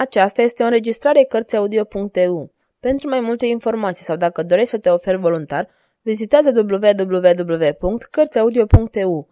[0.00, 2.52] Aceasta este o înregistrare Cărțiaudio.eu.
[2.80, 5.68] Pentru mai multe informații sau dacă dorești să te oferi voluntar,
[6.02, 9.28] vizitează www.cărțiaudio.eu.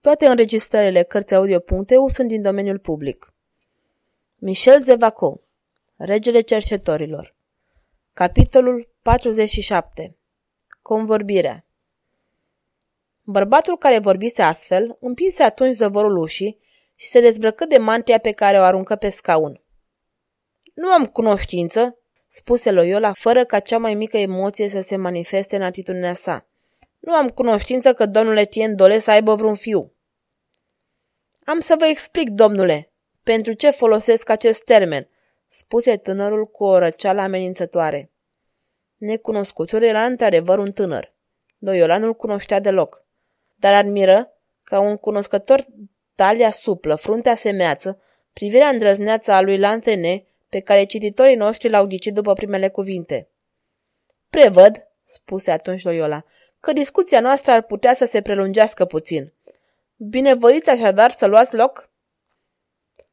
[0.00, 3.32] Toate înregistrările Cărțiaudio.eu sunt din domeniul public.
[4.36, 5.40] Michel Zevaco
[5.96, 7.34] Regele cercetorilor
[8.12, 10.16] Capitolul 47
[10.82, 11.64] Convorbirea
[13.22, 16.58] Bărbatul care vorbise astfel împinse atunci zăvorul ușii
[16.94, 19.60] și se dezbrăcă de mantia pe care o aruncă pe scaun.
[20.74, 21.98] Nu am cunoștință,
[22.28, 26.46] spuse Loyola, fără ca cea mai mică emoție să se manifeste în atitudinea sa.
[26.98, 29.92] Nu am cunoștință că domnul Etienne Dole să aibă vreun fiu.
[31.44, 32.92] Am să vă explic, domnule,
[33.22, 35.08] pentru ce folosesc acest termen,
[35.48, 38.10] spuse tânărul cu o răceală amenințătoare.
[38.96, 41.14] Necunoscutul era într-adevăr un tânăr.
[41.58, 43.04] Loyola nu-l cunoștea deloc,
[43.56, 45.66] dar admiră ca un cunoscător
[46.14, 48.02] talia suplă, fruntea semeață,
[48.32, 53.28] privirea îndrăzneață a lui Lantene pe care cititorii noștri l-au ghicit după primele cuvinte.
[54.30, 56.24] Prevăd, spuse atunci Loyola,
[56.60, 59.32] că discuția noastră ar putea să se prelungească puțin.
[59.96, 61.90] Binevoiți așadar să luați loc?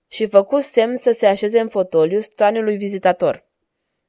[0.08, 3.46] Și făcu semn să se așeze în fotoliu straniului vizitator.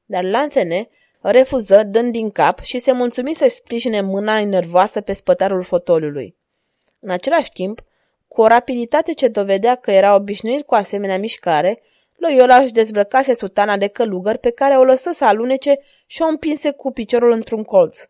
[0.05, 0.89] Dar Lanțene
[1.21, 6.35] refuză, dând din cap și se mulțumi să-și sprijine mâna nervoasă pe spătarul fotoliului.
[6.99, 7.83] În același timp,
[8.27, 11.81] cu o rapiditate ce dovedea că era obișnuit cu asemenea mișcare,
[12.19, 16.71] Loyola își dezbrăcase sutana de călugăr pe care o lăsă să alunece și o împinse
[16.71, 18.09] cu piciorul într-un colț.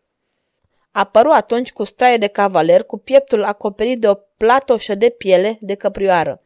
[0.90, 5.74] Apăru atunci cu straie de cavaler, cu pieptul acoperit de o platoșă de piele de
[5.74, 6.42] căprioară.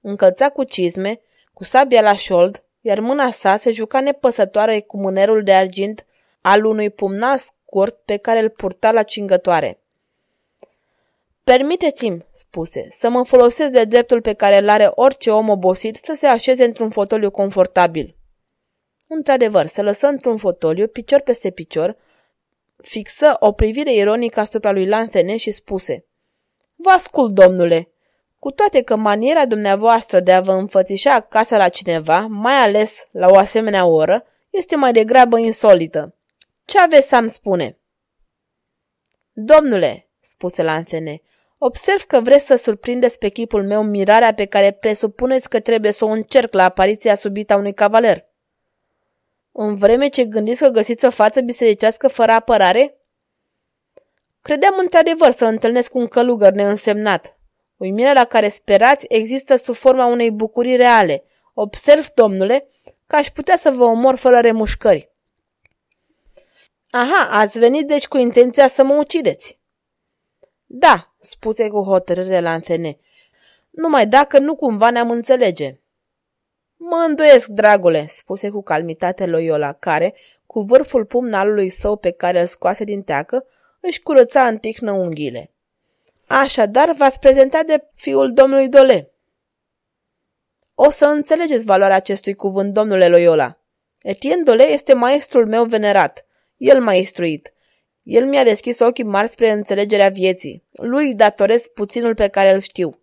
[0.00, 1.20] Încălța cu cizme,
[1.52, 6.06] cu sabia la șold, iar mâna sa se juca nepăsătoare cu mânerul de argint
[6.40, 9.81] al unui pumnal scurt pe care îl purta la cingătoare.
[11.44, 16.14] Permiteți-mi, spuse, să mă folosesc de dreptul pe care îl are orice om obosit să
[16.18, 18.16] se așeze într-un fotoliu confortabil.
[19.06, 21.96] Într-adevăr, se lăsă într-un fotoliu, picior peste picior,
[22.76, 26.06] fixă o privire ironică asupra lui Lansene și spuse
[26.74, 27.88] Vă ascult, domnule,
[28.38, 33.28] cu toate că maniera dumneavoastră de a vă înfățișa acasă la cineva, mai ales la
[33.28, 36.14] o asemenea oră, este mai degrabă insolită.
[36.64, 37.78] Ce aveți să-mi spune?
[39.32, 41.22] Domnule, spuse Lansene,
[41.64, 46.04] Observ că vreți să surprindeți pe chipul meu mirarea pe care presupuneți că trebuie să
[46.04, 48.26] o încerc la apariția subită a unui cavaler.
[49.52, 52.96] În vreme ce gândiți că găsiți o față bisericească fără apărare?
[54.42, 57.38] Credeam într-adevăr să întâlnesc un călugăr neînsemnat.
[57.76, 61.24] Uimirea la care sperați există sub forma unei bucurii reale.
[61.54, 62.68] Observ, domnule,
[63.06, 65.10] că aș putea să vă omor fără remușcări.
[66.90, 69.60] Aha, ați venit deci cu intenția să mă ucideți.
[70.74, 72.98] Da, spuse cu hotărâre la antene.
[73.70, 75.80] Numai dacă nu cumva ne-am înțelege.
[76.76, 80.14] Mă îndoiesc, dragule, spuse cu calmitate Loyola, care,
[80.46, 83.46] cu vârful pumnalului său pe care îl scoase din teacă,
[83.80, 85.50] își curăța în tihnă unghiile.
[86.26, 89.12] Așadar, v-ați prezentat de fiul domnului Dole.
[90.74, 93.58] O să înțelegeți valoarea acestui cuvânt, domnule Loyola.
[94.02, 96.26] Etienne Dole este maestrul meu venerat.
[96.56, 97.52] El m-a instruit.
[98.02, 100.64] El mi-a deschis ochii mari spre înțelegerea vieții.
[100.72, 103.00] Lui datorez puținul pe care îl știu.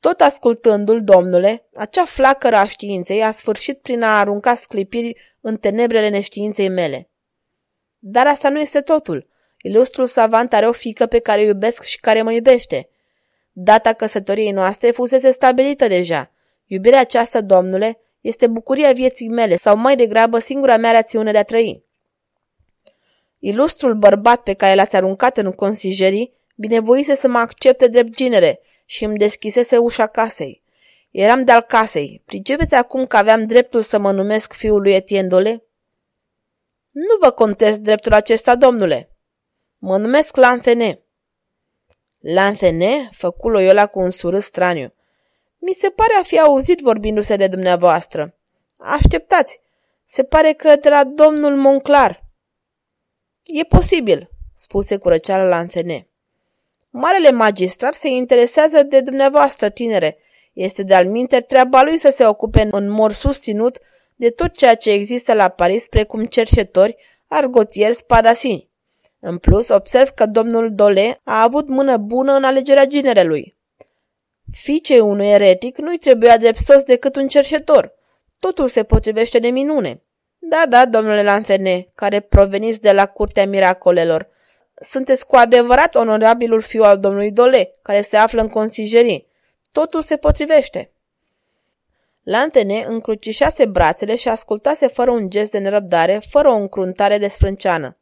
[0.00, 6.08] Tot ascultându-l, domnule, acea flacără a științei a sfârșit prin a arunca sclipiri în tenebrele
[6.08, 7.08] neștiinței mele.
[7.98, 9.28] Dar asta nu este totul.
[9.62, 12.88] Ilustrul savant are o fică pe care o iubesc și care mă iubește.
[13.52, 16.30] Data căsătoriei noastre fusese stabilită deja.
[16.64, 21.42] Iubirea aceasta, domnule, este bucuria vieții mele sau mai degrabă singura mea rațiune de a
[21.42, 21.85] trăi.
[23.46, 29.04] Ilustrul bărbat pe care l-ați aruncat în consijerii binevoise să mă accepte drept genere și
[29.04, 30.62] îmi deschisese ușa casei.
[31.10, 32.22] Eram de-al casei.
[32.24, 35.64] Pricepeți acum că aveam dreptul să mă numesc fiul lui Etienne Dole?
[36.90, 39.10] Nu vă contest dreptul acesta, domnule.
[39.78, 41.00] Mă numesc Lanthene.
[42.18, 43.08] Lanthene?
[43.12, 44.92] Făcu Loyola cu un surâs straniu.
[45.58, 48.34] Mi se pare a fi auzit vorbindu-se de dumneavoastră.
[48.76, 49.60] Așteptați,
[50.06, 52.25] se pare că de la domnul Monclar.
[53.46, 56.08] E posibil, spuse cu răceală la înțene.
[56.90, 60.18] Marele magistrat se interesează de dumneavoastră, tinere.
[60.52, 63.78] Este de-al minter treaba lui să se ocupe în mor susținut
[64.14, 66.96] de tot ceea ce există la Paris, precum cerșetori,
[67.26, 68.68] argotieri, spadasini.
[69.20, 73.56] În plus, observ că domnul Dole a avut mână bună în alegerea ginerelui.
[74.52, 77.94] Fiicei unui eretic nu-i trebuia drept sos decât un cerșetor.
[78.38, 80.02] Totul se potrivește de minune.
[80.38, 84.28] Da, da, domnule Lanțene, care proveniți de la curtea miracolelor.
[84.90, 89.26] Sunteți cu adevărat onorabilul fiu al domnului Dole, care se află în consigerii.
[89.72, 90.90] Totul se potrivește.
[92.22, 97.96] Lantene încrucișase brațele și ascultase fără un gest de nerăbdare, fără o încruntare de sprânceană.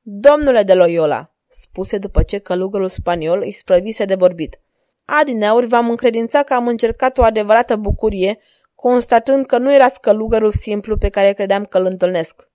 [0.00, 4.60] Domnule de Loyola, spuse după ce călugărul spaniol îi sprăvise de vorbit.
[5.04, 8.38] Adineauri v-am încredințat că am încercat o adevărată bucurie,
[8.82, 12.48] constatând că nu erați călugărul simplu pe care credeam că îl întâlnesc.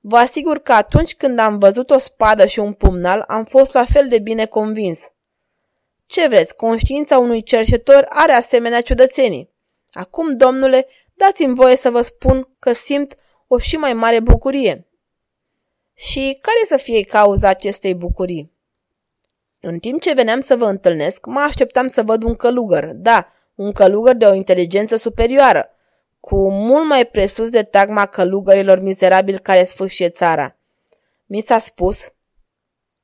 [0.00, 3.84] Vă asigur că atunci când am văzut o spadă și un pumnal, am fost la
[3.84, 5.00] fel de bine convins.
[6.06, 9.50] Ce vreți, conștiința unui cerșetor are asemenea ciudățenii.
[9.92, 13.16] Acum, domnule, dați-mi voie să vă spun că simt
[13.46, 14.86] o și mai mare bucurie.
[15.94, 18.52] Și care să fie cauza acestei bucurii?
[19.60, 23.72] În timp ce veneam să vă întâlnesc, mă așteptam să văd un călugăr, da, un
[23.72, 25.70] călugăr de o inteligență superioară,
[26.20, 30.56] cu mult mai presus de tagma călugărilor mizerabili care sfârșie țara.
[31.26, 32.12] Mi s-a spus,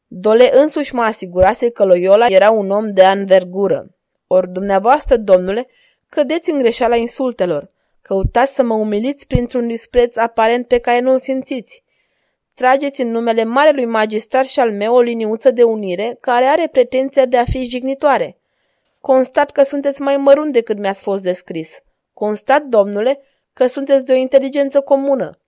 [0.06, 3.94] Dole însuși mă asigurase că Loyola era un om de anvergură.
[4.26, 5.66] Ori dumneavoastră, domnule,
[6.08, 7.70] cădeți în greșeala insultelor.
[8.02, 11.82] Căutați să mă umiliți printr-un dispreț aparent pe care nu-l simțiți.
[12.54, 17.26] Trageți în numele marelui magistrat și al meu o liniuță de unire care are pretenția
[17.26, 18.36] de a fi jignitoare.
[19.06, 21.78] Constat că sunteți mai mărunt decât mi-ați fost descris.
[22.12, 23.20] Constat, domnule,
[23.52, 25.40] că sunteți de o inteligență comună.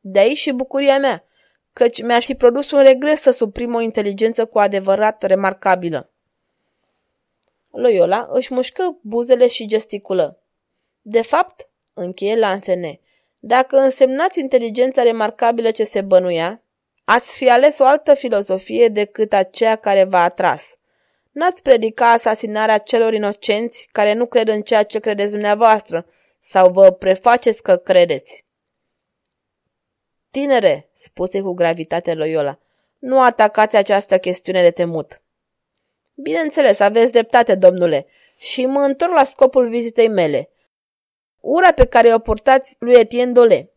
[0.00, 1.24] De aici și bucuria mea,
[1.72, 6.10] căci mi-ar fi produs un regres să suprim o inteligență cu adevărat remarcabilă.
[7.70, 10.42] Loyola își mușcă buzele și gesticulă.
[11.02, 13.00] De fapt, încheie Lanthene,
[13.38, 16.62] dacă însemnați inteligența remarcabilă ce se bănuia,
[17.04, 20.78] ați fi ales o altă filozofie decât aceea care v-a atras.
[21.30, 26.06] N-ați predica asasinarea celor inocenți care nu cred în ceea ce credeți dumneavoastră
[26.38, 28.44] sau vă prefaceți că credeți.
[30.30, 32.58] Tinere, spuse cu gravitate Loyola,
[32.98, 35.22] nu atacați această chestiune de temut.
[36.14, 38.06] Bineînțeles, aveți dreptate, domnule,
[38.36, 40.50] și mă întorc la scopul vizitei mele.
[41.40, 43.72] Ura pe care o purtați lui Etienne Dole.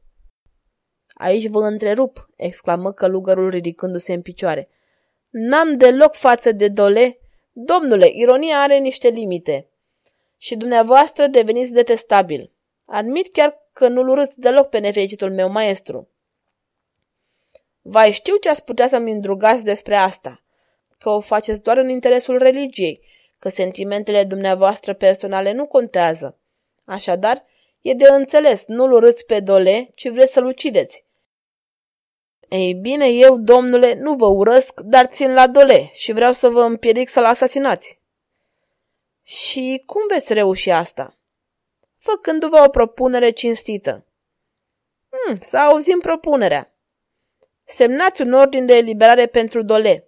[1.14, 4.70] Aici vă întrerup, exclamă călugărul ridicându-se în picioare.
[5.30, 7.18] N-am deloc față de Dole.
[7.56, 9.68] Domnule, ironia are niște limite.
[10.38, 12.52] Și dumneavoastră deveniți detestabil.
[12.86, 16.08] Admit chiar că nu-l urâți deloc pe nefericitul meu maestru.
[17.82, 20.44] Vai, știu ce ați putea să-mi îndrugați despre asta,
[20.98, 23.02] că o faceți doar în interesul religiei,
[23.40, 26.38] că sentimentele dumneavoastră personale nu contează.
[26.86, 27.46] Așadar,
[27.82, 31.06] e de înțeles, nu-l urâți pe dole, ci vreți să-l ucideți.
[32.50, 36.62] Ei bine, eu, domnule, nu vă urăsc, dar țin la dole și vreau să vă
[36.62, 38.00] împiedic să-l asasinați.
[39.24, 41.18] Și cum veți reuși asta?
[41.98, 44.06] Făcându-vă o propunere cinstită.
[45.10, 46.74] Hmm, să auzim propunerea.
[47.66, 50.08] Semnați un ordin de eliberare pentru Dole.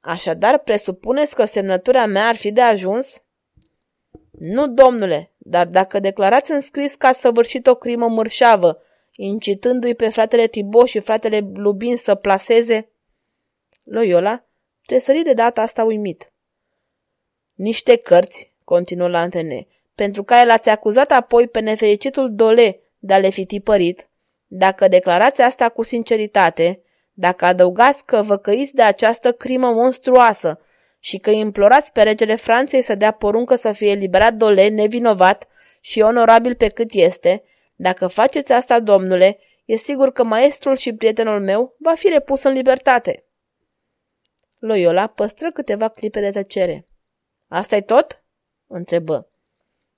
[0.00, 3.24] Așadar, presupuneți că semnătura mea ar fi de ajuns?
[4.30, 8.82] Nu, domnule, dar dacă declarați în scris că a săvârșit o crimă mărșavă,
[9.16, 12.88] incitându-i pe fratele Tibo și fratele Lubin să placeze...
[13.84, 14.44] Loyola
[14.86, 16.32] tresări de data asta uimit.
[17.54, 23.28] Niște cărți, continuă Lantene, pentru care l-ați acuzat apoi pe nefericitul Dole de a le
[23.28, 24.08] fi tipărit,
[24.46, 26.82] dacă declarați asta cu sinceritate,
[27.12, 30.60] dacă adăugați că vă căiți de această crimă monstruoasă
[30.98, 35.48] și că implorați pe regele Franței să dea poruncă să fie eliberat Dole nevinovat
[35.80, 37.42] și onorabil pe cât este,
[37.74, 42.52] dacă faceți asta, domnule, e sigur că maestrul și prietenul meu va fi repus în
[42.52, 43.24] libertate.
[44.58, 46.88] Loyola păstră câteva clipe de tăcere.
[47.48, 48.24] asta e tot?"
[48.66, 49.28] întrebă.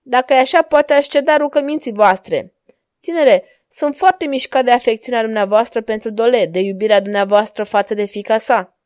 [0.03, 2.55] Dacă e așa, poate aș ceda rugăminții voastre.
[3.01, 8.39] Tinere, sunt foarte mișcat de afecțiunea dumneavoastră pentru Dole, de iubirea dumneavoastră față de fica
[8.39, 8.79] sa.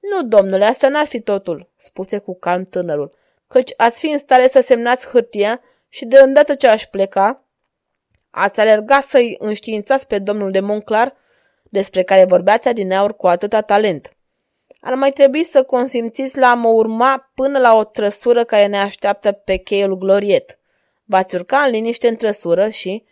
[0.00, 3.14] Nu, domnule, asta n-ar fi totul, spuse cu calm tânărul,
[3.48, 7.44] căci ați fi în stare să semnați hârtia și de îndată ce aș pleca,
[8.30, 11.14] ați alerga să-i înștiințați pe domnul de Monclar
[11.62, 14.14] despre care vorbeați adineauri cu atâta talent.
[14.80, 18.78] Ar mai trebui să consimțiți la a mă urma până la o trăsură care ne
[18.78, 20.58] așteaptă pe cheiul gloriet.
[21.04, 23.04] V-ați urca în liniște în trăsură și,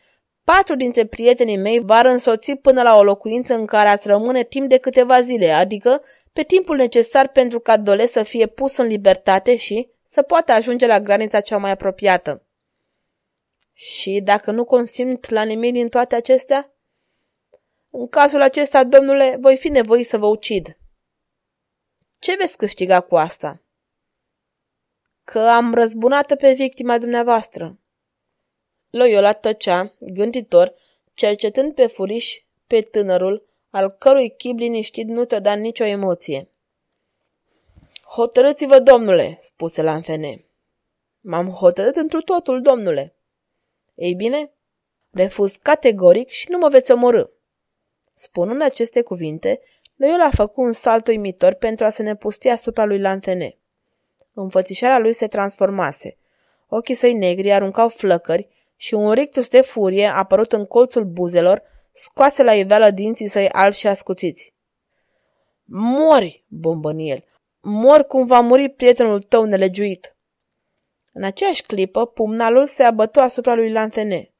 [0.45, 4.69] Patru dintre prietenii mei v-ar însoți până la o locuință în care ați rămâne timp
[4.69, 9.57] de câteva zile, adică pe timpul necesar pentru ca Dole să fie pus în libertate
[9.57, 12.48] și să poată ajunge la granița cea mai apropiată.
[13.81, 16.73] Și dacă nu consimt la nimic din toate acestea?
[17.91, 20.79] În cazul acesta, domnule, voi fi nevoit să vă ucid.
[22.19, 23.63] Ce veți câștiga cu asta?
[25.25, 27.79] Că am răzbunată pe victima dumneavoastră.
[28.91, 30.75] Loyola tăcea, gânditor,
[31.15, 36.49] cercetând pe furiș pe tânărul, al cărui chip liniștit nu trăda nicio emoție.
[38.03, 40.45] Hotărâți-vă, domnule, spuse Lanfene.
[41.21, 43.13] M-am hotărât întru totul, domnule.
[43.99, 44.53] Ei bine,
[45.11, 47.25] refuz categoric și nu mă veți omorâ.
[48.15, 49.61] Spunând aceste cuvinte,
[49.97, 53.57] Loyola a făcut un salt uimitor pentru a se ne pusti asupra lui Lantene.
[54.33, 56.17] Înfățișarea lui se transformase.
[56.69, 61.63] Ochii săi negri aruncau flăcări și un rictus de furie apărut în colțul buzelor,
[61.93, 64.55] scoase la iveală dinții săi albi și ascuțiți.
[65.65, 67.25] Mori, bombăni el,
[67.61, 70.17] mor cum va muri prietenul tău nelegiuit.
[71.19, 74.31] În aceeași clipă, pumnalul se abătu asupra lui Lantene,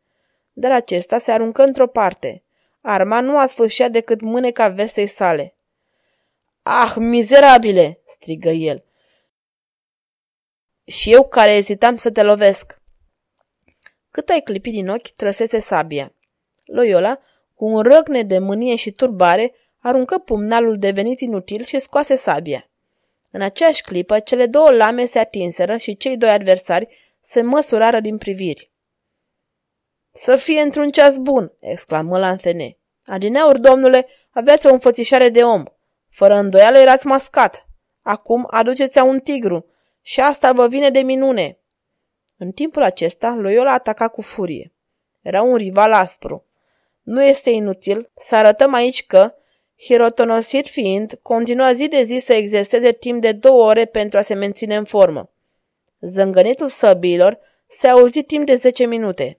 [0.53, 2.43] dar acesta se aruncă într-o parte.
[2.81, 5.55] Arma nu a sfârșit decât mâneca vestei sale.
[6.63, 8.85] Ah, mizerabile!" strigă el.
[10.85, 12.81] Și eu care ezitam să te lovesc.
[14.11, 16.13] Cât ai clipit din ochi, trăsese sabia.
[16.65, 17.19] Loyola,
[17.55, 22.68] cu un răgne de mânie și turbare, aruncă pumnalul devenit inutil și scoase sabia.
[23.31, 26.89] În aceeași clipă, cele două lame se atinseră și cei doi adversari
[27.23, 28.73] se măsurară din priviri.
[30.13, 32.77] Să fie într-un ceas bun!" exclamă Lanthene.
[33.05, 35.65] Adineauri, domnule, aveți o înfățișare de om.
[36.11, 37.67] Fără îndoială erați mascat.
[38.03, 39.67] Acum aduceți-a un tigru
[40.01, 41.59] și asta vă vine de minune.
[42.37, 44.73] În timpul acesta, Loyola ataca cu furie.
[45.21, 46.45] Era un rival aspru.
[47.03, 49.35] Nu este inutil să arătăm aici că,
[49.79, 54.35] hirotonosit fiind, continua zi de zi să exerseze timp de două ore pentru a se
[54.35, 55.31] menține în formă.
[56.01, 59.39] Zângănitul săbiilor se auzi timp de zece minute.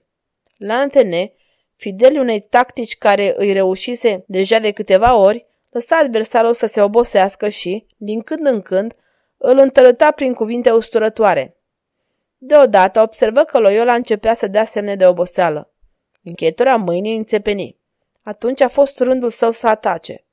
[0.56, 1.32] La antene,
[1.76, 7.48] fidel unei tactici care îi reușise deja de câteva ori, lăsa adversarul să se obosească
[7.48, 8.94] și, din când în când,
[9.36, 11.56] îl întărăta prin cuvinte usturătoare.
[12.38, 15.72] Deodată observă că Loyola începea să dea semne de oboseală.
[16.22, 17.76] Încheietura mâinii înțepeni.
[18.22, 20.24] Atunci a fost rândul său să atace.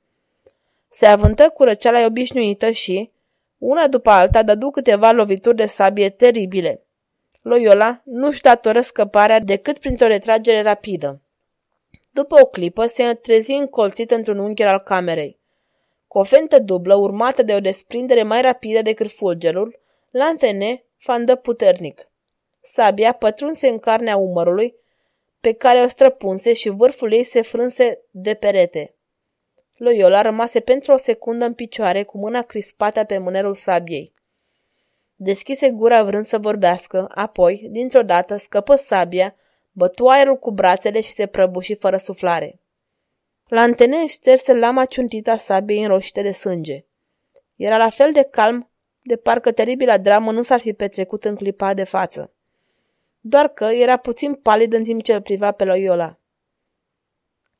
[0.88, 3.10] Se avântă cu răceala obișnuită și,
[3.58, 6.82] una după alta, dădu câteva lovituri de sabie teribile.
[7.42, 11.20] Loyola nu-și datoră scăparea decât printr-o retragere rapidă.
[12.10, 15.38] După o clipă, se trezi încolțit într-un ungher al camerei.
[16.06, 19.78] Cu o fentă dublă, urmată de o desprindere mai rapidă decât fulgerul,
[20.10, 22.08] Lantene fandă puternic.
[22.72, 24.74] Sabia pătrunse în carnea umărului,
[25.40, 28.94] pe care o străpunse și vârful ei se frânse de perete.
[29.78, 34.12] Loyola rămase pentru o secundă în picioare cu mâna crispată pe mânerul sabiei.
[35.14, 39.34] Deschise gura vrând să vorbească, apoi, dintr-o dată, scăpă sabia,
[39.72, 42.60] bătu aerul cu brațele și se prăbuși fără suflare.
[43.48, 46.84] La antene șterse lama ciuntită a sabiei înroșite de sânge.
[47.56, 48.70] Era la fel de calm,
[49.02, 52.32] de parcă teribila dramă nu s-ar fi petrecut în clipa de față.
[53.20, 56.18] Doar că era puțin palid în timp ce îl priva pe Loyola.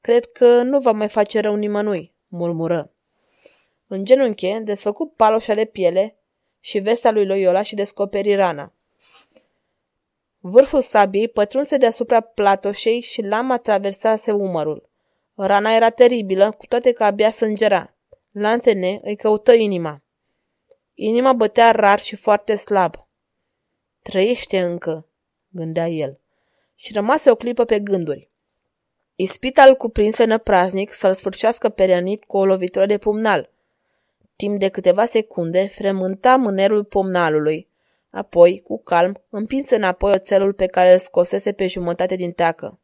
[0.01, 2.93] Cred că nu va mai face rău nimănui, murmură.
[3.87, 6.17] În genunche, desfăcu paloșa de piele
[6.61, 8.73] și vesta lui Loyola și descoperi rana.
[10.41, 14.89] Vârful sabiei pătrunse deasupra platoșei și lama traversase umărul.
[15.35, 17.95] Rana era teribilă, cu toate că abia sângera.
[18.31, 20.03] Lantene îi căută inima.
[20.95, 23.07] Inima bătea rar și foarte slab.
[24.03, 25.07] Trăiește încă,
[25.49, 26.19] gândea el,
[26.75, 28.31] și rămase o clipă pe gânduri.
[29.21, 33.51] Ispita îl cuprinse năpraznic să-l sfârșească pe Reanit cu o lovitură de pumnal.
[34.37, 37.69] Timp de câteva secunde frământa mânerul pumnalului,
[38.11, 42.79] apoi, cu calm, împinse înapoi oțelul pe care îl scosese pe jumătate din teacă.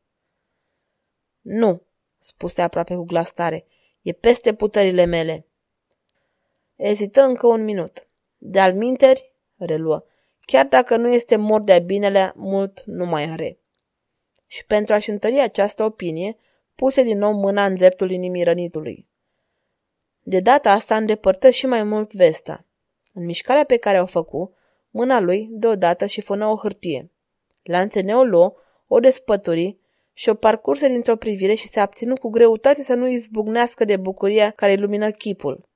[1.40, 1.82] Nu,
[2.18, 3.66] spuse aproape cu glas tare,
[4.02, 5.46] e peste puterile mele.
[6.76, 8.08] Ezită încă un minut.
[8.38, 10.04] De-al minteri, reluă,
[10.40, 13.58] chiar dacă nu este mort de-a binele, mult nu mai are
[14.46, 16.36] și pentru a-și întări această opinie,
[16.74, 19.06] puse din nou mâna în dreptul inimii rănitului.
[20.22, 22.64] De data asta îndepărtă și mai mult vesta.
[23.12, 24.54] În mișcarea pe care o făcu,
[24.90, 27.10] mâna lui deodată și fănă o hârtie.
[27.62, 28.54] Lanțene o luă,
[28.86, 29.76] o despături
[30.12, 34.50] și o parcurse dintr-o privire și se abținu cu greutate să nu izbucnească de bucuria
[34.50, 35.68] care ilumină chipul.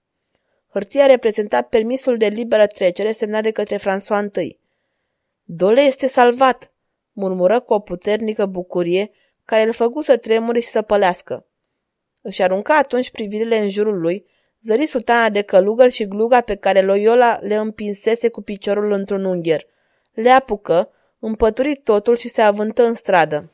[0.69, 4.59] Hârtia reprezenta permisul de liberă trecere semnat de către François I.
[5.45, 6.73] Dole este salvat,
[7.19, 9.11] murmură cu o puternică bucurie
[9.45, 11.47] care îl făcu să tremure și să pălească.
[12.21, 14.27] Își arunca atunci privirile în jurul lui,
[14.63, 19.67] zări sultana de călugăr și gluga pe care Loyola le împinsese cu piciorul într-un ungher.
[20.13, 23.53] Le apucă, împături totul și se avântă în stradă.